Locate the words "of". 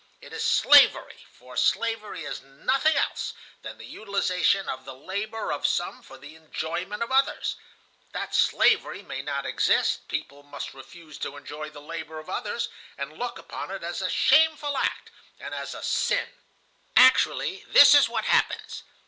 4.67-4.83, 5.51-5.67, 7.03-7.11, 12.17-12.31, 16.31-16.97